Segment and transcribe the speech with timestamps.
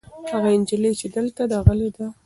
[0.31, 2.05] هغه نجلۍ چې دلته ده غلې ده.